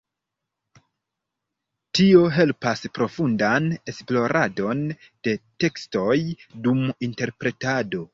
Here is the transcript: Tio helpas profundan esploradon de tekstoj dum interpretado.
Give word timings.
Tio 1.99 2.23
helpas 2.37 2.81
profundan 2.99 3.67
esploradon 3.93 4.81
de 5.29 5.35
tekstoj 5.65 6.17
dum 6.65 6.83
interpretado. 7.11 8.03